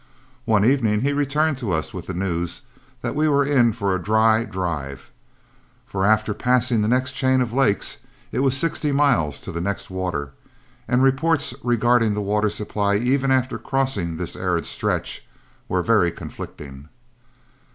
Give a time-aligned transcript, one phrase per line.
[0.45, 2.63] One evening he returned to us with the news
[3.03, 5.11] that we were in for a dry drive,
[5.85, 7.97] for after passing the next chain of lakes
[8.31, 10.31] it was sixty miles to the next water,
[10.87, 15.23] and reports regarding the water supply even after crossing this arid stretch
[15.69, 16.89] were very conflicting.